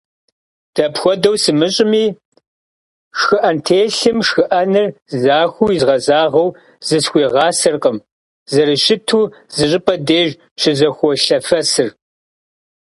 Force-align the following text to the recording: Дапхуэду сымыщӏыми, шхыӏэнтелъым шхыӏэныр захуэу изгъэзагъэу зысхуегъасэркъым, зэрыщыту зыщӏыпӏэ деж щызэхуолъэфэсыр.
Дапхуэду 0.73 1.33
сымыщӏыми, 1.43 2.05
шхыӏэнтелъым 3.17 4.17
шхыӏэныр 4.27 4.87
захуэу 5.21 5.73
изгъэзагъэу 5.75 6.55
зысхуегъасэркъым, 6.87 7.97
зэрыщыту 8.51 9.31
зыщӏыпӏэ 9.55 9.95
деж 10.07 10.29
щызэхуолъэфэсыр. 10.61 11.89